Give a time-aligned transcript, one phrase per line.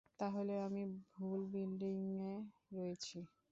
[0.19, 0.83] তাহলে আমি
[1.09, 2.33] ভুল বিল্ডিংয়ে
[2.71, 3.19] রয়েছি।